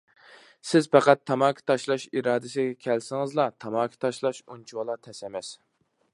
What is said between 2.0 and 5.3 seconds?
ئىرادىسىگە كەلسىڭىزلا تاماكا تاشلاش ئۇنچىۋالا تەس